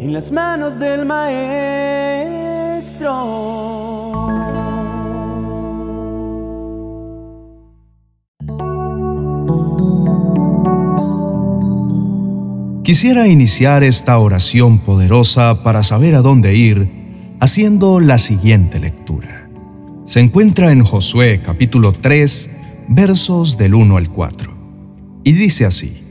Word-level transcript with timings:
en 0.00 0.14
las 0.14 0.32
manos 0.32 0.78
del 0.78 1.04
Maestro. 1.04 1.50
Quisiera 12.82 13.28
iniciar 13.28 13.84
esta 13.84 14.18
oración 14.18 14.78
poderosa 14.78 15.62
para 15.62 15.82
saber 15.82 16.14
a 16.14 16.22
dónde 16.22 16.54
ir 16.54 17.36
haciendo 17.38 18.00
la 18.00 18.16
siguiente 18.16 18.80
lectura. 18.80 19.50
Se 20.06 20.20
encuentra 20.20 20.72
en 20.72 20.82
Josué 20.82 21.42
capítulo 21.44 21.92
3, 21.92 22.50
versos 22.88 23.58
del 23.58 23.74
1 23.74 23.98
al 23.98 24.08
4. 24.08 24.50
Y 25.24 25.32
dice 25.32 25.66
así, 25.66 26.02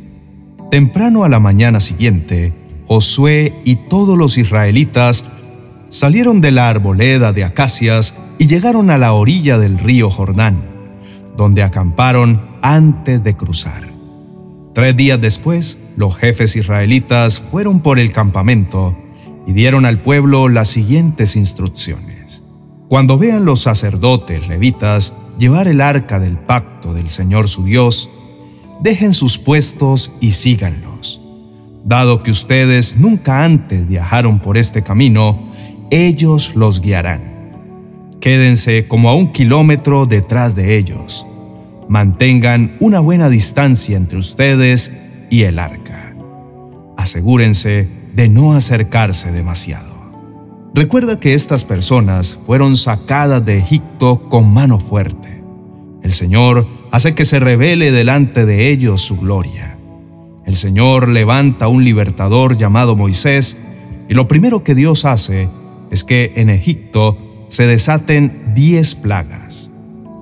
Temprano 0.69 1.23
a 1.23 1.29
la 1.29 1.39
mañana 1.39 1.79
siguiente, 1.79 2.53
Josué 2.89 3.53
y 3.65 3.75
todos 3.75 4.17
los 4.17 4.39
israelitas 4.39 5.23
salieron 5.89 6.41
de 6.41 6.49
la 6.49 6.69
arboleda 6.69 7.33
de 7.33 7.43
acacias 7.43 8.15
y 8.39 8.47
llegaron 8.47 8.89
a 8.89 8.97
la 8.97 9.13
orilla 9.13 9.59
del 9.59 9.77
río 9.77 10.09
Jordán, 10.09 10.63
donde 11.37 11.61
acamparon 11.61 12.41
antes 12.63 13.23
de 13.23 13.37
cruzar. 13.37 13.87
Tres 14.73 14.97
días 14.97 15.21
después, 15.21 15.77
los 15.97 16.17
jefes 16.17 16.55
israelitas 16.55 17.41
fueron 17.41 17.81
por 17.81 17.99
el 17.99 18.11
campamento 18.11 18.97
y 19.45 19.53
dieron 19.53 19.85
al 19.85 20.01
pueblo 20.01 20.49
las 20.49 20.69
siguientes 20.69 21.35
instrucciones. 21.35 22.43
Cuando 22.87 23.19
vean 23.19 23.45
los 23.45 23.59
sacerdotes 23.59 24.47
levitas 24.47 25.13
llevar 25.37 25.67
el 25.67 25.81
arca 25.81 26.19
del 26.19 26.39
pacto 26.39 26.95
del 26.95 27.07
Señor 27.07 27.49
su 27.49 27.65
Dios, 27.65 28.09
dejen 28.81 29.13
sus 29.13 29.37
puestos 29.37 30.11
y 30.19 30.31
síganlos. 30.31 31.21
Dado 31.83 32.23
que 32.23 32.31
ustedes 32.31 32.97
nunca 32.97 33.43
antes 33.43 33.87
viajaron 33.87 34.39
por 34.39 34.57
este 34.57 34.83
camino, 34.83 35.51
ellos 35.91 36.55
los 36.55 36.81
guiarán. 36.81 37.21
Quédense 38.19 38.87
como 38.87 39.09
a 39.09 39.15
un 39.15 39.31
kilómetro 39.31 40.05
detrás 40.05 40.55
de 40.55 40.77
ellos 40.77 41.25
mantengan 41.89 42.77
una 42.79 42.99
buena 42.99 43.29
distancia 43.29 43.97
entre 43.97 44.19
ustedes 44.19 44.93
y 45.31 45.41
el 45.41 45.57
arca. 45.57 46.13
Asegúrense 46.95 47.87
de 48.13 48.29
no 48.29 48.53
acercarse 48.53 49.31
demasiado. 49.31 49.89
Recuerda 50.75 51.19
que 51.19 51.33
estas 51.33 51.63
personas 51.63 52.37
fueron 52.45 52.75
sacadas 52.75 53.43
de 53.43 53.57
Egipto 53.57 54.29
con 54.29 54.53
mano 54.53 54.77
fuerte. 54.77 55.41
El 56.03 56.13
Señor 56.13 56.67
hace 56.91 57.15
que 57.15 57.25
se 57.25 57.39
revele 57.39 57.91
delante 57.91 58.45
de 58.45 58.69
ellos 58.69 59.01
su 59.01 59.17
gloria. 59.17 59.78
El 60.49 60.55
Señor 60.55 61.09
levanta 61.09 61.67
un 61.67 61.83
libertador 61.83 62.57
llamado 62.57 62.95
Moisés 62.95 63.55
y 64.09 64.15
lo 64.15 64.27
primero 64.27 64.63
que 64.63 64.73
Dios 64.73 65.05
hace 65.05 65.47
es 65.91 66.03
que 66.03 66.33
en 66.37 66.49
Egipto 66.49 67.19
se 67.47 67.67
desaten 67.67 68.55
diez 68.55 68.95
plagas, 68.95 69.69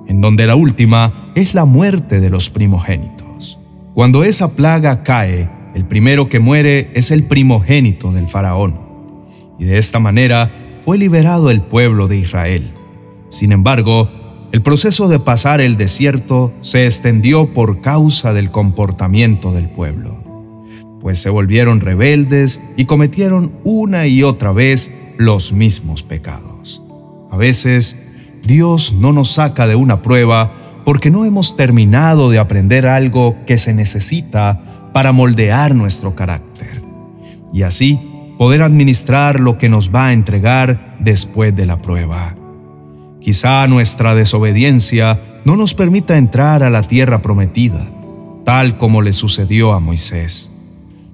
en 0.06 0.20
donde 0.20 0.46
la 0.46 0.54
última 0.54 1.32
es 1.34 1.54
la 1.54 1.64
muerte 1.64 2.20
de 2.20 2.28
los 2.28 2.50
primogénitos. 2.50 3.58
Cuando 3.94 4.22
esa 4.22 4.54
plaga 4.54 5.02
cae, 5.02 5.48
el 5.74 5.86
primero 5.86 6.28
que 6.28 6.40
muere 6.40 6.90
es 6.92 7.10
el 7.10 7.22
primogénito 7.22 8.12
del 8.12 8.28
faraón. 8.28 8.78
Y 9.58 9.64
de 9.64 9.78
esta 9.78 9.98
manera 9.98 10.52
fue 10.82 10.98
liberado 10.98 11.48
el 11.48 11.62
pueblo 11.62 12.06
de 12.06 12.18
Israel. 12.18 12.74
Sin 13.30 13.50
embargo, 13.50 14.10
el 14.50 14.62
proceso 14.62 15.08
de 15.08 15.18
pasar 15.18 15.60
el 15.60 15.76
desierto 15.76 16.52
se 16.60 16.86
extendió 16.86 17.52
por 17.52 17.82
causa 17.82 18.32
del 18.32 18.50
comportamiento 18.50 19.52
del 19.52 19.68
pueblo, 19.68 20.16
pues 21.00 21.18
se 21.18 21.28
volvieron 21.28 21.80
rebeldes 21.80 22.60
y 22.76 22.86
cometieron 22.86 23.52
una 23.64 24.06
y 24.06 24.22
otra 24.22 24.52
vez 24.52 24.92
los 25.18 25.52
mismos 25.52 26.02
pecados. 26.02 26.82
A 27.30 27.36
veces, 27.36 27.98
Dios 28.42 28.94
no 28.94 29.12
nos 29.12 29.32
saca 29.32 29.66
de 29.66 29.74
una 29.74 30.00
prueba 30.00 30.52
porque 30.84 31.10
no 31.10 31.26
hemos 31.26 31.54
terminado 31.54 32.30
de 32.30 32.38
aprender 32.38 32.86
algo 32.86 33.36
que 33.46 33.58
se 33.58 33.74
necesita 33.74 34.90
para 34.94 35.12
moldear 35.12 35.74
nuestro 35.74 36.14
carácter 36.14 36.82
y 37.52 37.62
así 37.62 37.98
poder 38.38 38.62
administrar 38.62 39.40
lo 39.40 39.58
que 39.58 39.68
nos 39.68 39.94
va 39.94 40.06
a 40.06 40.12
entregar 40.14 40.96
después 41.00 41.54
de 41.54 41.66
la 41.66 41.82
prueba. 41.82 42.37
Quizá 43.20 43.66
nuestra 43.66 44.14
desobediencia 44.14 45.18
no 45.44 45.56
nos 45.56 45.74
permita 45.74 46.18
entrar 46.18 46.62
a 46.62 46.70
la 46.70 46.82
tierra 46.82 47.22
prometida, 47.22 47.88
tal 48.44 48.78
como 48.78 49.02
le 49.02 49.12
sucedió 49.12 49.72
a 49.72 49.80
Moisés. 49.80 50.52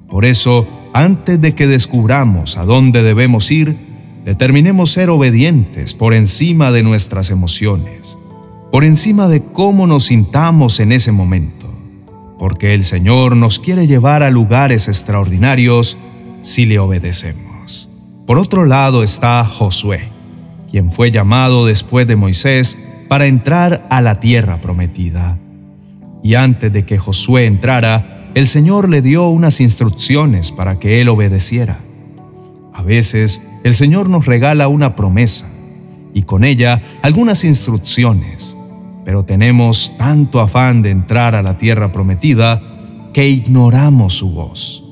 Por 0.09 0.25
eso, 0.25 0.67
antes 0.93 1.41
de 1.41 1.55
que 1.55 1.67
descubramos 1.67 2.57
a 2.57 2.65
dónde 2.65 3.03
debemos 3.03 3.51
ir, 3.51 3.77
determinemos 4.25 4.91
ser 4.91 5.11
obedientes 5.11 5.95
por 5.95 6.15
encima 6.15 6.71
de 6.71 6.83
nuestras 6.83 7.31
emociones 7.31 8.19
por 8.75 8.83
encima 8.83 9.29
de 9.29 9.41
cómo 9.41 9.87
nos 9.87 10.07
sintamos 10.07 10.81
en 10.81 10.91
ese 10.91 11.13
momento, 11.13 11.73
porque 12.41 12.75
el 12.75 12.83
Señor 12.83 13.37
nos 13.37 13.61
quiere 13.61 13.87
llevar 13.87 14.25
a 14.25 14.31
lugares 14.31 14.89
extraordinarios 14.89 15.97
si 16.41 16.67
le 16.67 16.81
obedecemos. 16.81 17.89
Por 18.27 18.37
otro 18.37 18.65
lado 18.65 19.05
está 19.05 19.45
Josué, 19.45 20.09
quien 20.75 20.91
fue 20.91 21.13
llamado 21.13 21.67
después 21.67 22.09
de 22.09 22.17
Moisés 22.17 22.77
para 23.07 23.27
entrar 23.27 23.87
a 23.91 24.01
la 24.01 24.19
tierra 24.19 24.61
prometida. 24.61 25.39
Y 26.25 26.35
antes 26.35 26.73
de 26.73 26.85
que 26.85 26.99
Josué 26.99 27.47
entrara, 27.47 28.33
el 28.35 28.49
Señor 28.49 28.89
le 28.89 29.01
dio 29.01 29.29
unas 29.29 29.61
instrucciones 29.61 30.51
para 30.51 30.81
que 30.81 31.01
él 31.01 31.09
obedeciera. 31.09 31.79
A 32.73 32.83
veces 32.83 33.41
el 33.63 33.77
Señor 33.77 34.09
nos 34.11 34.27
regala 34.27 34.67
una 34.67 34.97
promesa 34.97 35.47
y 36.13 36.25
con 36.25 36.43
ella 36.43 36.83
algunas 37.03 37.45
instrucciones 37.45 38.57
pero 39.05 39.25
tenemos 39.25 39.93
tanto 39.97 40.41
afán 40.41 40.83
de 40.83 40.91
entrar 40.91 41.37
a 41.37 41.43
la 41.45 41.57
tierra 41.57 41.93
prometida 41.93 42.61
que 43.13 43.29
ignoramos 43.29 44.15
su 44.15 44.31
voz. 44.31 44.83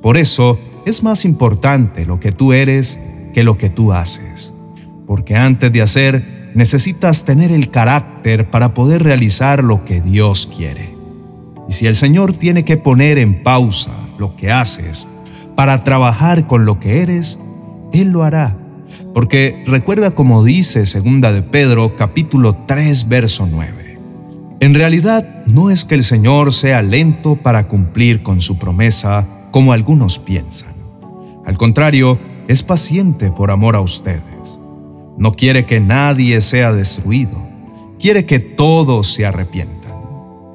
Por 0.00 0.16
eso 0.16 0.58
es 0.86 1.02
más 1.02 1.26
importante 1.26 2.06
lo 2.06 2.20
que 2.20 2.32
tú 2.32 2.54
eres 2.54 2.98
que 3.34 3.42
lo 3.42 3.58
que 3.58 3.68
tú 3.68 3.92
haces, 3.92 4.54
porque 5.10 5.34
antes 5.34 5.72
de 5.72 5.82
hacer 5.82 6.52
necesitas 6.54 7.24
tener 7.24 7.50
el 7.50 7.72
carácter 7.72 8.48
para 8.48 8.74
poder 8.74 9.02
realizar 9.02 9.64
lo 9.64 9.84
que 9.84 10.00
Dios 10.00 10.48
quiere. 10.56 10.94
Y 11.68 11.72
si 11.72 11.88
el 11.88 11.96
Señor 11.96 12.32
tiene 12.32 12.64
que 12.64 12.76
poner 12.76 13.18
en 13.18 13.42
pausa 13.42 13.90
lo 14.20 14.36
que 14.36 14.52
haces 14.52 15.08
para 15.56 15.82
trabajar 15.82 16.46
con 16.46 16.64
lo 16.64 16.78
que 16.78 17.02
eres, 17.02 17.40
Él 17.92 18.10
lo 18.10 18.22
hará 18.22 18.56
porque 19.12 19.64
recuerda 19.66 20.12
como 20.12 20.44
dice 20.44 20.86
segunda 20.86 21.32
de 21.32 21.42
Pedro 21.42 21.96
capítulo 21.96 22.54
3 22.68 23.08
verso 23.08 23.48
9. 23.50 23.98
En 24.60 24.74
realidad 24.74 25.44
no 25.44 25.72
es 25.72 25.84
que 25.84 25.96
el 25.96 26.04
Señor 26.04 26.52
sea 26.52 26.82
lento 26.82 27.34
para 27.34 27.66
cumplir 27.66 28.22
con 28.22 28.40
su 28.40 28.60
promesa 28.60 29.26
como 29.50 29.72
algunos 29.72 30.20
piensan. 30.20 30.70
Al 31.44 31.58
contrario, 31.58 32.16
es 32.46 32.62
paciente 32.62 33.32
por 33.32 33.50
amor 33.50 33.74
a 33.74 33.80
ustedes. 33.80 34.60
No 35.20 35.34
quiere 35.34 35.66
que 35.66 35.80
nadie 35.80 36.40
sea 36.40 36.72
destruido, 36.72 37.46
quiere 37.98 38.24
que 38.24 38.40
todos 38.40 39.06
se 39.06 39.26
arrepientan. 39.26 39.92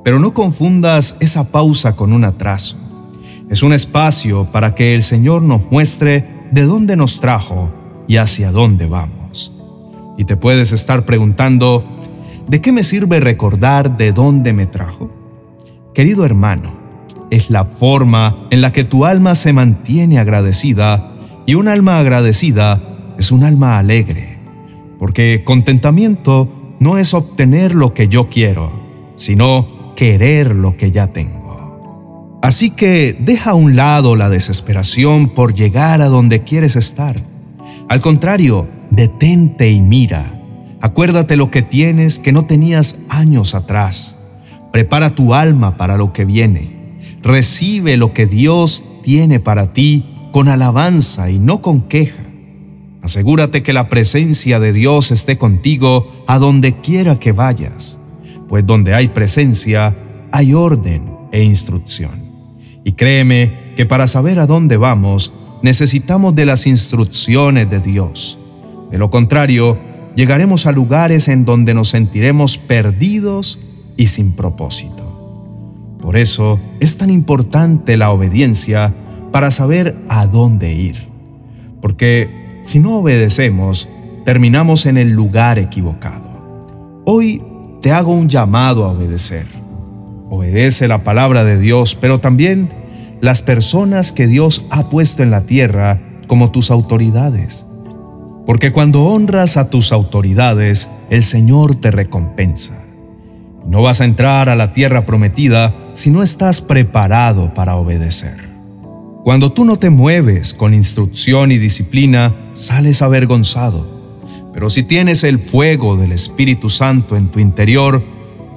Pero 0.04 0.18
no 0.18 0.34
confundas 0.34 1.16
esa 1.20 1.52
pausa 1.52 1.96
con 1.96 2.12
un 2.12 2.24
atraso. 2.24 2.76
Es 3.48 3.62
un 3.62 3.74
espacio 3.74 4.46
para 4.52 4.74
que 4.74 4.96
el 4.96 5.04
Señor 5.04 5.44
nos 5.44 5.72
muestre 5.72 6.28
de 6.50 6.64
dónde 6.64 6.96
nos 6.96 7.20
trajo 7.20 7.70
y 8.08 8.18
hacia 8.18 8.52
dónde 8.52 8.88
vamos. 8.88 9.54
Y 10.18 10.26
te 10.26 10.36
puedes 10.36 10.72
estar 10.72 11.06
preguntando, 11.06 11.86
¿de 12.48 12.60
qué 12.60 12.72
me 12.72 12.82
sirve 12.82 13.20
recordar 13.20 13.98
de 13.98 14.14
dónde 14.14 14.52
me 14.52 14.66
trajo? 14.66 15.12
Querido 15.94 16.26
hermano, 16.26 16.76
es 17.30 17.52
la 17.52 17.66
forma 17.66 18.48
en 18.50 18.62
la 18.62 18.74
que 18.74 18.84
tu 18.84 19.06
alma 19.06 19.36
se 19.36 19.54
mantiene 19.54 20.18
agradecida 20.18 21.12
y 21.46 21.54
un 21.54 21.68
alma 21.68 22.00
agradecida 22.00 22.82
es 23.20 23.32
un 23.32 23.44
alma 23.44 23.78
alegre, 23.78 24.35
porque 25.00 25.44
contentamiento 25.44 26.76
no 26.80 26.98
es 26.98 27.14
obtener 27.14 27.76
lo 27.76 27.94
que 27.94 28.08
yo 28.08 28.30
quiero, 28.30 28.72
sino 29.16 29.94
querer 29.96 30.56
lo 30.56 30.78
que 30.78 30.92
ya 30.92 31.08
tengo. 31.08 32.40
Así 32.42 32.70
que 32.72 33.16
deja 33.20 33.52
a 33.52 33.56
un 33.56 33.76
lado 33.76 34.16
la 34.16 34.30
desesperación 34.30 35.30
por 35.30 35.54
llegar 35.54 36.02
a 36.02 36.06
donde 36.06 36.44
quieres 36.44 36.76
estar 36.76 37.16
al 37.88 38.02
contrario, 38.02 38.68
detente 38.90 39.70
y 39.70 39.80
mira. 39.80 40.42
Acuérdate 40.82 41.36
lo 41.36 41.52
que 41.52 41.62
tienes 41.62 42.18
que 42.18 42.32
no 42.32 42.46
tenías 42.46 42.98
años 43.10 43.54
atrás. 43.54 44.18
Prepara 44.72 45.14
tu 45.14 45.36
alma 45.36 45.78
para 45.78 45.96
lo 45.96 46.12
que 46.12 46.26
viene. 46.26 46.98
Recibe 47.22 47.96
lo 47.98 48.12
que 48.14 48.26
Dios 48.26 48.84
tiene 49.04 49.40
para 49.40 49.72
ti 49.72 50.04
con 50.32 50.48
alabanza 50.48 51.30
y 51.30 51.38
no 51.38 51.62
con 51.62 51.82
queja. 51.82 52.24
Asegúrate 53.06 53.62
que 53.62 53.72
la 53.72 53.88
presencia 53.88 54.60
de 54.60 54.74
Dios 54.74 55.12
esté 55.12 55.38
contigo 55.38 56.12
a 56.26 56.40
donde 56.40 56.82
quiera 56.82 57.20
que 57.20 57.34
vayas, 57.34 58.00
pues 58.50 58.66
donde 58.66 58.96
hay 58.96 59.10
presencia 59.10 59.96
hay 60.32 60.56
orden 60.56 61.12
e 61.32 61.44
instrucción. 61.44 62.14
Y 62.84 62.94
créeme 62.94 63.74
que 63.76 63.86
para 63.86 64.08
saber 64.08 64.40
a 64.40 64.48
dónde 64.48 64.78
vamos, 64.78 65.32
necesitamos 65.62 66.34
de 66.34 66.48
las 66.48 66.66
instrucciones 66.66 67.70
de 67.70 67.80
Dios. 67.80 68.40
De 68.90 68.98
lo 68.98 69.12
contrario, 69.12 69.78
llegaremos 70.16 70.66
a 70.66 70.72
lugares 70.72 71.28
en 71.28 71.46
donde 71.46 71.76
nos 71.76 71.90
sentiremos 71.90 72.58
perdidos 72.58 73.60
y 73.98 74.08
sin 74.08 74.36
propósito. 74.36 76.00
Por 76.02 76.18
eso 76.18 76.60
es 76.80 76.98
tan 76.98 77.12
importante 77.12 77.98
la 77.98 78.10
obediencia 78.10 78.96
para 79.32 79.52
saber 79.52 79.96
a 80.10 80.26
dónde 80.26 80.74
ir. 80.74 80.96
Porque 81.82 82.45
si 82.66 82.80
no 82.80 82.98
obedecemos, 82.98 83.88
terminamos 84.26 84.88
en 84.88 84.98
el 84.98 85.12
lugar 85.12 85.60
equivocado. 85.60 87.04
Hoy 87.06 87.44
te 87.84 87.92
hago 87.92 88.12
un 88.12 88.28
llamado 88.28 88.86
a 88.86 88.92
obedecer. 88.92 89.46
Obedece 90.32 90.88
la 90.88 91.04
palabra 91.04 91.44
de 91.44 91.60
Dios, 91.60 91.94
pero 91.94 92.20
también 92.20 92.74
las 93.22 93.44
personas 93.44 94.12
que 94.12 94.26
Dios 94.26 94.66
ha 94.72 94.90
puesto 94.90 95.22
en 95.22 95.30
la 95.30 95.42
tierra 95.42 96.02
como 96.26 96.50
tus 96.50 96.72
autoridades. 96.72 97.68
Porque 98.48 98.72
cuando 98.72 99.06
honras 99.06 99.58
a 99.58 99.70
tus 99.70 99.92
autoridades, 99.92 100.90
el 101.12 101.22
Señor 101.22 101.76
te 101.76 101.92
recompensa. 101.92 102.84
No 103.68 103.84
vas 103.84 104.02
a 104.02 104.06
entrar 104.06 104.50
a 104.50 104.56
la 104.56 104.74
tierra 104.74 105.06
prometida 105.06 105.76
si 105.94 106.10
no 106.10 106.24
estás 106.24 106.62
preparado 106.62 107.54
para 107.54 107.76
obedecer. 107.76 108.55
Cuando 109.26 109.52
tú 109.52 109.66
no 109.66 109.78
te 109.78 109.90
mueves 109.90 110.54
con 110.54 110.76
instrucción 110.76 111.52
y 111.52 111.58
disciplina, 111.58 112.36
sales 112.54 113.02
avergonzado. 113.02 113.84
Pero 114.54 114.70
si 114.70 114.84
tienes 114.84 115.24
el 115.24 115.40
fuego 115.40 115.98
del 115.98 116.12
Espíritu 116.12 116.70
Santo 116.70 117.18
en 117.18 117.30
tu 117.30 117.40
interior, 117.40 118.04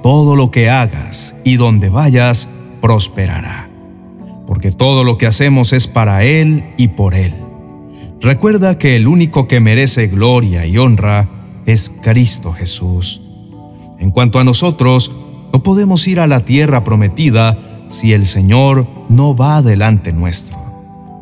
todo 0.03 0.35
lo 0.35 0.51
que 0.51 0.69
hagas 0.69 1.33
y 1.43 1.55
donde 1.55 1.89
vayas 1.89 2.49
prosperará. 2.81 3.67
Porque 4.45 4.71
todo 4.71 5.03
lo 5.03 5.17
que 5.17 5.25
hacemos 5.25 5.73
es 5.73 5.87
para 5.87 6.23
Él 6.23 6.63
y 6.77 6.89
por 6.89 7.15
Él. 7.15 7.33
Recuerda 8.21 8.77
que 8.77 8.95
el 8.95 9.07
único 9.07 9.47
que 9.47 9.59
merece 9.59 10.05
gloria 10.05 10.67
y 10.67 10.77
honra 10.77 11.27
es 11.65 11.91
Cristo 12.03 12.53
Jesús. 12.53 13.21
En 13.97 14.11
cuanto 14.11 14.37
a 14.37 14.43
nosotros, 14.43 15.11
no 15.51 15.63
podemos 15.63 16.07
ir 16.07 16.19
a 16.19 16.27
la 16.27 16.41
tierra 16.41 16.83
prometida 16.83 17.57
si 17.89 18.13
el 18.13 18.27
Señor 18.27 18.85
no 19.09 19.35
va 19.35 19.63
delante 19.63 20.13
nuestro, 20.13 20.58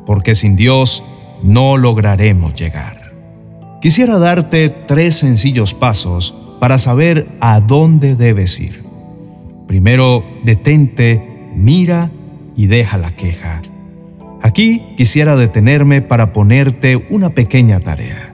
porque 0.07 0.33
sin 0.33 0.56
Dios 0.56 1.04
no 1.44 1.77
lograremos 1.77 2.56
llegar. 2.56 3.13
Quisiera 3.80 4.18
darte 4.18 4.69
tres 4.69 5.18
sencillos 5.18 5.75
pasos 5.75 6.33
para 6.59 6.80
saber 6.80 7.27
a 7.39 7.59
dónde 7.59 8.15
debes 8.15 8.59
ir. 8.59 8.81
Primero, 9.68 10.25
detente, 10.44 11.51
mira 11.54 12.09
y 12.56 12.65
deja 12.65 12.98
la 12.98 13.15
queja. 13.15 13.62
Aquí 14.42 14.95
quisiera 14.98 15.36
detenerme 15.36 16.01
para 16.01 16.33
ponerte 16.33 17.06
una 17.12 17.30
pequeña 17.30 17.81
tarea. 17.81 18.33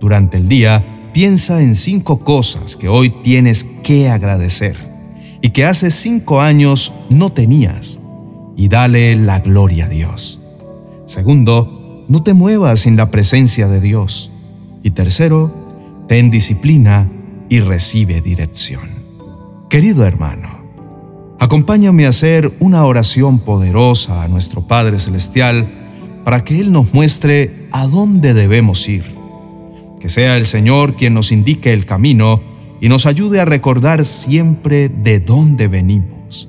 Durante 0.00 0.38
el 0.38 0.48
día, 0.48 0.94
Piensa 1.14 1.62
en 1.62 1.76
cinco 1.76 2.18
cosas 2.18 2.74
que 2.74 2.88
hoy 2.88 3.08
tienes 3.08 3.62
que 3.84 4.08
agradecer 4.08 4.74
y 5.40 5.50
que 5.50 5.64
hace 5.64 5.92
cinco 5.92 6.40
años 6.40 6.92
no 7.08 7.30
tenías 7.30 8.00
y 8.56 8.66
dale 8.66 9.14
la 9.14 9.38
gloria 9.38 9.84
a 9.84 9.88
Dios. 9.88 10.40
Segundo, 11.06 12.04
no 12.08 12.22
te 12.22 12.34
muevas 12.34 12.80
sin 12.80 12.96
la 12.96 13.10
presencia 13.10 13.68
de 13.68 13.80
Dios. 13.80 14.30
Y 14.82 14.90
tercero, 14.90 15.52
ten 16.08 16.30
disciplina 16.30 17.10
y 17.48 17.60
recibe 17.60 18.20
dirección. 18.20 18.88
Querido 19.68 20.06
hermano, 20.06 20.64
acompáñame 21.38 22.06
a 22.06 22.10
hacer 22.10 22.52
una 22.60 22.84
oración 22.84 23.38
poderosa 23.38 24.22
a 24.22 24.28
nuestro 24.28 24.66
Padre 24.66 24.98
Celestial 24.98 25.68
para 26.24 26.44
que 26.44 26.60
Él 26.60 26.72
nos 26.72 26.92
muestre 26.92 27.68
a 27.72 27.86
dónde 27.86 28.34
debemos 28.34 28.88
ir 28.88 29.14
que 30.04 30.10
sea 30.10 30.36
el 30.36 30.44
Señor 30.44 30.96
quien 30.96 31.14
nos 31.14 31.32
indique 31.32 31.72
el 31.72 31.86
camino 31.86 32.42
y 32.78 32.90
nos 32.90 33.06
ayude 33.06 33.40
a 33.40 33.46
recordar 33.46 34.04
siempre 34.04 34.90
de 34.90 35.18
dónde 35.18 35.66
venimos. 35.66 36.46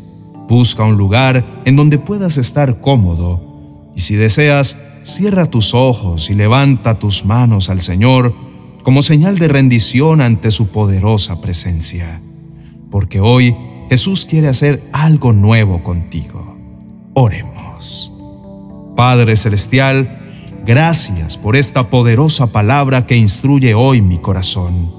Busca 0.50 0.84
un 0.84 0.98
lugar 0.98 1.62
en 1.64 1.78
donde 1.78 1.98
puedas 1.98 2.38
estar 2.38 2.82
cómodo 2.82 3.45
y 3.96 4.02
si 4.02 4.16
deseas, 4.16 4.78
cierra 5.04 5.46
tus 5.50 5.74
ojos 5.74 6.30
y 6.30 6.34
levanta 6.34 7.00
tus 7.00 7.26
manos 7.26 7.70
al 7.70 7.82
Señor 7.82 8.34
como 8.84 9.02
señal 9.02 9.40
de 9.40 9.48
rendición 9.48 10.22
ante 10.22 10.52
su 10.52 10.68
poderosa 10.68 11.42
presencia. 11.42 12.22
Porque 12.92 13.20
hoy 13.20 13.56
Jesús 13.90 14.26
quiere 14.26 14.48
hacer 14.48 14.82
algo 14.92 15.34
nuevo 15.34 15.82
contigo. 15.84 16.56
Oremos. 17.14 18.12
Padre 18.96 19.36
Celestial, 19.36 20.26
Gracias 20.66 21.38
por 21.38 21.56
esta 21.56 21.92
poderosa 21.92 22.48
palabra 22.48 23.06
que 23.06 23.16
instruye 23.16 23.76
hoy 23.76 24.02
mi 24.02 24.18
corazón. 24.18 24.92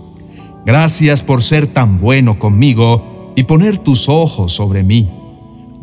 Gracias 0.64 1.24
por 1.24 1.42
ser 1.42 1.66
tan 1.66 1.98
bueno 1.98 2.38
conmigo 2.38 3.32
y 3.34 3.42
poner 3.42 3.78
tus 3.78 4.08
ojos 4.08 4.52
sobre 4.52 4.84
mí. 4.84 5.10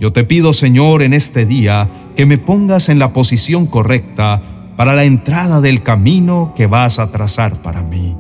Yo 0.04 0.12
te 0.12 0.26
pido, 0.26 0.52
Señor, 0.52 1.02
en 1.02 1.14
este 1.14 1.46
día 1.46 1.90
que 2.18 2.26
me 2.26 2.38
pongas 2.38 2.90
en 2.90 3.00
la 3.00 3.14
posición 3.14 3.66
correcta 3.66 4.74
para 4.76 4.94
la 4.94 5.06
entrada 5.06 5.62
del 5.62 5.82
camino 5.82 6.52
que 6.58 6.68
vas 6.68 7.00
a 7.00 7.10
trazar 7.10 7.62
para 7.62 7.84
mí. 7.84 8.14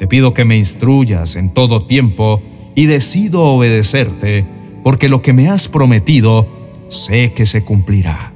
Te 0.00 0.08
pido 0.08 0.34
que 0.34 0.44
me 0.44 0.56
instruyas 0.56 1.36
en 1.36 1.54
todo 1.54 1.86
tiempo 1.86 2.42
y 2.74 2.86
decido 2.86 3.44
obedecerte, 3.44 4.44
porque 4.82 5.08
lo 5.08 5.22
que 5.22 5.32
me 5.32 5.48
has 5.48 5.68
prometido 5.68 6.48
sé 6.88 7.32
que 7.34 7.46
se 7.46 7.64
cumplirá. 7.64 8.32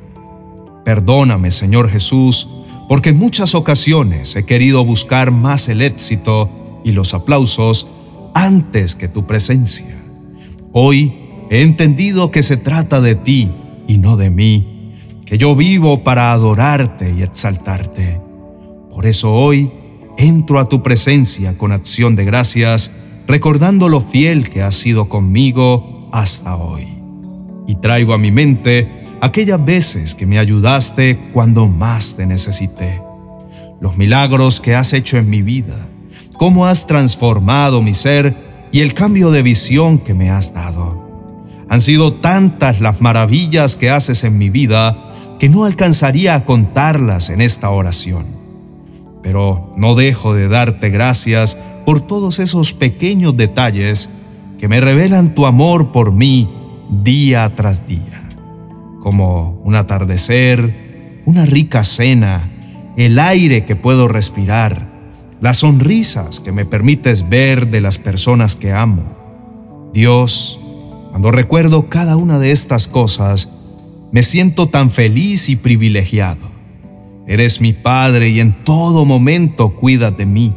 Perdóname, 0.85 1.51
Señor 1.51 1.91
Jesús, 1.91 2.49
porque 2.89 3.09
en 3.09 3.19
muchas 3.19 3.57
ocasiones 3.57 4.37
he 4.37 4.45
querido 4.45 4.85
buscar 4.85 5.33
más 5.33 5.69
el 5.69 5.83
éxito 5.83 6.49
y 6.85 6.93
los 6.93 7.15
aplausos 7.15 7.89
antes 8.33 8.95
que 8.95 9.09
tu 9.09 9.27
presencia. 9.27 9.97
Hoy 10.73 11.20
he 11.50 11.62
entendido 11.62 12.31
que 12.31 12.44
se 12.44 12.56
trata 12.56 13.00
de 13.00 13.17
ti 13.17 13.50
y 13.88 13.99
no 13.99 14.17
de 14.17 14.31
mí, 14.31 14.94
que 15.26 15.37
yo 15.37 15.56
vivo 15.56 16.05
para 16.05 16.31
adorarte 16.31 17.12
y 17.12 17.23
exaltarte. 17.23 18.20
Por 18.88 19.05
eso 19.05 19.35
hoy 19.35 19.69
entro 20.17 20.61
a 20.61 20.69
tu 20.69 20.81
presencia 20.81 21.58
con 21.58 21.73
acción 21.73 22.14
de 22.14 22.25
gracias, 22.25 22.93
recordando 23.26 23.88
lo 23.88 24.00
fiel 24.00 24.49
que 24.49 24.62
has 24.62 24.76
sido 24.76 25.08
conmigo 25.08 26.08
hasta 26.12 26.56
hoy. 26.56 26.87
Y 27.67 27.75
traigo 27.76 28.14
a 28.14 28.19
mi 28.19 28.31
mente 28.31 28.88
aquellas 29.20 29.64
veces 29.64 30.14
que 30.14 30.26
me 30.26 30.38
ayudaste 30.38 31.19
cuando 31.32 31.67
más 31.67 32.17
te 32.17 32.26
necesité, 32.26 33.00
los 33.81 33.97
milagros 33.97 34.61
que 34.61 34.76
has 34.76 34.92
hecho 34.92 35.16
en 35.16 35.28
mi 35.28 35.42
vida, 35.42 35.88
cómo 36.35 36.66
has 36.66 36.87
transformado 36.87 37.83
mi 37.83 37.92
ser 37.92 38.37
y 38.71 38.80
el 38.80 38.95
cambio 38.95 39.33
de 39.33 39.42
visión 39.42 39.99
que 39.99 40.14
me 40.14 40.30
has 40.30 40.54
dado. 40.54 41.00
Han 41.71 41.81
sido 41.81 42.12
tantas 42.12 42.81
las 42.81 43.00
maravillas 43.00 43.77
que 43.77 43.91
haces 43.91 44.25
en 44.25 44.37
mi 44.37 44.50
vida 44.50 45.39
que 45.39 45.49
no 45.49 45.65
alcanzaría 45.65 46.35
a 46.35 46.45
contarlas 46.45 47.31
en 47.31 47.41
esta 47.41 47.71
oración. 47.71 48.27
Pero 49.23 49.73
no 49.77 49.95
dejo 49.95 50.35
de 50.35 50.49
darte 50.49 50.91
gracias 50.91 51.57
por 51.87 52.00
todos 52.07 52.39
esos 52.39 52.75
pequeños 52.75 53.37
detalles 53.37 54.11
que 54.59 54.69
me 54.69 54.81
revelan 54.81 55.35
tu 55.35 55.47
amor 55.47 55.93
por 55.93 56.12
mí 56.12 56.50
día 56.91 57.55
tras 57.57 57.87
día 57.87 58.21
como 59.00 59.61
un 59.65 59.75
atardecer, 59.75 61.23
una 61.25 61.47
rica 61.47 61.85
cena, 61.85 62.49
el 62.97 63.19
aire 63.19 63.65
que 63.65 63.77
puedo 63.77 64.09
respirar, 64.09 64.89
las 65.41 65.59
sonrisas 65.59 66.41
que 66.41 66.53
me 66.53 66.67
permites 66.67 67.29
ver 67.29 67.71
de 67.71 67.81
las 67.81 67.99
personas 67.99 68.57
que 68.57 68.73
amo. 68.73 69.03
Dios, 69.93 70.61
cuando 71.11 71.31
recuerdo 71.31 71.88
cada 71.88 72.17
una 72.17 72.38
de 72.38 72.50
estas 72.50 72.88
cosas, 72.88 73.49
me 74.12 74.23
siento 74.23 74.69
tan 74.69 74.90
feliz 74.90 75.49
y 75.49 75.57
privilegiado. 75.57 76.50
Eres 77.26 77.61
mi 77.61 77.73
Padre 77.73 78.31
y 78.31 78.40
en 78.40 78.64
todo 78.64 79.05
momento 79.05 79.71
cuidas 79.71 80.17
de 80.17 80.26
mí. 80.26 80.52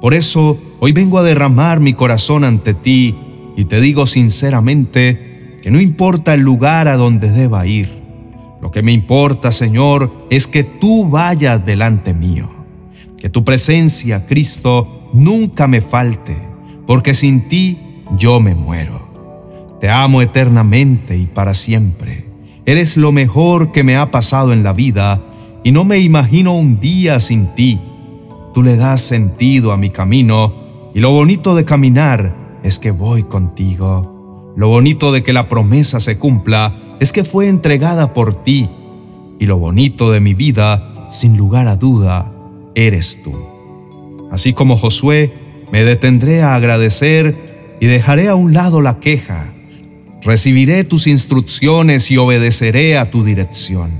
Por 0.00 0.14
eso 0.14 0.58
hoy 0.78 0.92
vengo 0.92 1.18
a 1.18 1.22
derramar 1.22 1.80
mi 1.80 1.92
corazón 1.92 2.44
ante 2.44 2.74
ti 2.74 3.14
y 3.56 3.64
te 3.64 3.80
digo 3.80 4.06
sinceramente, 4.06 5.58
que 5.62 5.70
no 5.72 5.80
importa 5.80 6.34
el 6.34 6.40
lugar 6.40 6.86
a 6.86 6.96
donde 6.96 7.30
deba 7.30 7.66
ir. 7.66 7.98
Lo 8.62 8.70
que 8.70 8.82
me 8.82 8.92
importa, 8.92 9.50
Señor, 9.50 10.26
es 10.30 10.46
que 10.46 10.64
tú 10.64 11.08
vayas 11.08 11.64
delante 11.66 12.14
mío. 12.14 12.48
Que 13.18 13.28
tu 13.28 13.44
presencia, 13.44 14.26
Cristo, 14.26 15.10
nunca 15.12 15.66
me 15.66 15.80
falte, 15.80 16.36
porque 16.86 17.14
sin 17.14 17.48
ti 17.48 17.78
yo 18.16 18.38
me 18.38 18.54
muero. 18.54 18.97
Te 19.80 19.90
amo 19.90 20.22
eternamente 20.22 21.16
y 21.16 21.26
para 21.26 21.54
siempre. 21.54 22.24
Eres 22.66 22.96
lo 22.96 23.12
mejor 23.12 23.72
que 23.72 23.84
me 23.84 23.96
ha 23.96 24.10
pasado 24.10 24.52
en 24.52 24.62
la 24.62 24.72
vida 24.72 25.22
y 25.64 25.72
no 25.72 25.84
me 25.84 25.98
imagino 25.98 26.54
un 26.54 26.80
día 26.80 27.20
sin 27.20 27.54
ti. 27.54 27.78
Tú 28.54 28.62
le 28.62 28.76
das 28.76 29.00
sentido 29.00 29.72
a 29.72 29.76
mi 29.76 29.90
camino 29.90 30.52
y 30.94 31.00
lo 31.00 31.10
bonito 31.10 31.54
de 31.54 31.64
caminar 31.64 32.34
es 32.62 32.78
que 32.78 32.90
voy 32.90 33.22
contigo. 33.22 34.52
Lo 34.56 34.68
bonito 34.68 35.12
de 35.12 35.22
que 35.22 35.32
la 35.32 35.48
promesa 35.48 36.00
se 36.00 36.18
cumpla 36.18 36.74
es 37.00 37.12
que 37.12 37.24
fue 37.24 37.48
entregada 37.48 38.12
por 38.12 38.42
ti 38.42 38.68
y 39.38 39.46
lo 39.46 39.58
bonito 39.58 40.10
de 40.10 40.20
mi 40.20 40.34
vida, 40.34 41.06
sin 41.08 41.36
lugar 41.36 41.68
a 41.68 41.76
duda, 41.76 42.32
eres 42.74 43.22
tú. 43.22 43.34
Así 44.32 44.52
como 44.52 44.76
Josué, 44.76 45.32
me 45.70 45.84
detendré 45.84 46.42
a 46.42 46.54
agradecer 46.54 47.36
y 47.80 47.86
dejaré 47.86 48.28
a 48.28 48.34
un 48.34 48.52
lado 48.52 48.82
la 48.82 48.98
queja. 48.98 49.54
Recibiré 50.22 50.84
tus 50.84 51.06
instrucciones 51.06 52.10
y 52.10 52.16
obedeceré 52.16 52.98
a 52.98 53.10
tu 53.10 53.24
dirección. 53.24 53.90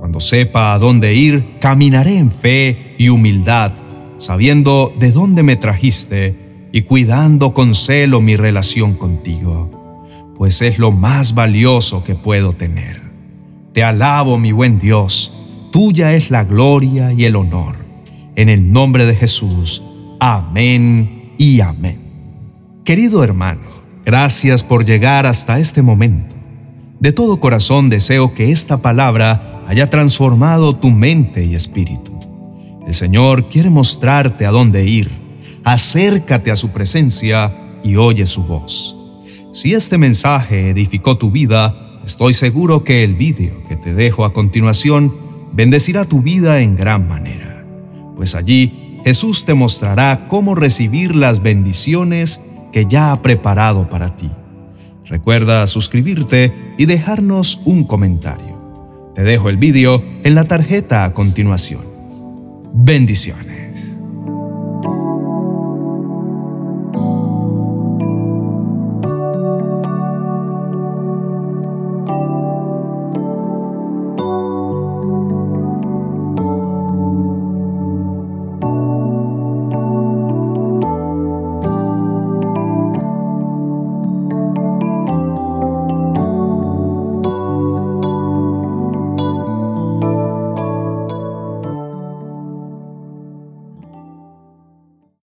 Cuando 0.00 0.20
sepa 0.20 0.74
a 0.74 0.78
dónde 0.78 1.14
ir, 1.14 1.58
caminaré 1.60 2.18
en 2.18 2.32
fe 2.32 2.94
y 2.98 3.08
humildad, 3.08 3.72
sabiendo 4.18 4.92
de 4.98 5.12
dónde 5.12 5.42
me 5.42 5.56
trajiste 5.56 6.34
y 6.72 6.82
cuidando 6.82 7.54
con 7.54 7.74
celo 7.74 8.20
mi 8.20 8.36
relación 8.36 8.94
contigo, 8.94 10.34
pues 10.36 10.60
es 10.62 10.78
lo 10.78 10.90
más 10.90 11.34
valioso 11.34 12.04
que 12.04 12.14
puedo 12.14 12.52
tener. 12.52 13.02
Te 13.72 13.84
alabo, 13.84 14.38
mi 14.38 14.52
buen 14.52 14.78
Dios, 14.78 15.32
tuya 15.72 16.14
es 16.14 16.30
la 16.30 16.44
gloria 16.44 17.12
y 17.12 17.24
el 17.24 17.36
honor. 17.36 17.76
En 18.34 18.48
el 18.48 18.70
nombre 18.70 19.04
de 19.04 19.14
Jesús, 19.14 19.82
amén 20.20 21.32
y 21.38 21.60
amén. 21.60 22.00
Querido 22.84 23.22
hermano, 23.22 23.87
gracias 24.08 24.64
por 24.64 24.86
llegar 24.86 25.26
hasta 25.26 25.58
este 25.58 25.82
momento. 25.82 26.34
De 26.98 27.12
todo 27.12 27.40
corazón 27.40 27.90
deseo 27.90 28.32
que 28.32 28.50
esta 28.50 28.78
palabra 28.78 29.62
haya 29.68 29.90
transformado 29.90 30.74
tu 30.74 30.88
mente 30.88 31.44
y 31.44 31.54
espíritu. 31.54 32.18
El 32.86 32.94
Señor 32.94 33.50
quiere 33.50 33.68
mostrarte 33.68 34.46
a 34.46 34.50
dónde 34.50 34.86
ir. 34.86 35.10
Acércate 35.62 36.50
a 36.50 36.56
su 36.56 36.70
presencia 36.70 37.52
y 37.84 37.96
oye 37.96 38.24
su 38.24 38.44
voz. 38.44 38.96
Si 39.52 39.74
este 39.74 39.98
mensaje 39.98 40.70
edificó 40.70 41.18
tu 41.18 41.30
vida, 41.30 42.00
estoy 42.02 42.32
seguro 42.32 42.84
que 42.84 43.04
el 43.04 43.14
vídeo 43.14 43.62
que 43.68 43.76
te 43.76 43.92
dejo 43.92 44.24
a 44.24 44.32
continuación 44.32 45.12
bendecirá 45.52 46.06
tu 46.06 46.22
vida 46.22 46.62
en 46.62 46.76
gran 46.76 47.06
manera, 47.06 47.62
pues 48.16 48.34
allí 48.34 49.00
Jesús 49.04 49.44
te 49.44 49.52
mostrará 49.52 50.28
cómo 50.28 50.54
recibir 50.54 51.14
las 51.14 51.42
bendiciones 51.42 52.40
que 52.72 52.86
ya 52.86 53.12
ha 53.12 53.22
preparado 53.22 53.88
para 53.88 54.16
ti. 54.16 54.30
Recuerda 55.06 55.66
suscribirte 55.66 56.52
y 56.76 56.86
dejarnos 56.86 57.60
un 57.64 57.84
comentario. 57.84 58.58
Te 59.14 59.22
dejo 59.22 59.48
el 59.48 59.56
vídeo 59.56 60.02
en 60.22 60.34
la 60.34 60.44
tarjeta 60.44 61.04
a 61.04 61.12
continuación. 61.12 61.80
Bendiciones. 62.74 63.87